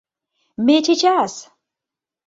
[0.65, 1.33] Ме чечас...